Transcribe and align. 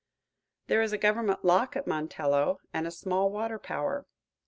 There 0.65 0.81
is 0.81 0.93
a 0.93 0.97
government 0.97 1.45
lock 1.45 1.75
at 1.75 1.85
Montello, 1.85 2.57
and 2.73 2.87
a 2.87 2.91
small 2.91 3.29
water 3.29 3.59
power. 3.59 4.07